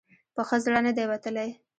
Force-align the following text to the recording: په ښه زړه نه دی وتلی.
په 0.35 0.41
ښه 0.47 0.57
زړه 0.65 0.79
نه 0.85 0.91
دی 0.97 1.05
وتلی. 1.11 1.49